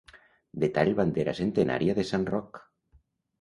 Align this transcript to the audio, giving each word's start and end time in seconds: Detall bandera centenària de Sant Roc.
Detall 0.63 0.89
bandera 0.99 1.35
centenària 1.41 1.97
de 2.01 2.07
Sant 2.13 2.27
Roc. 2.33 2.63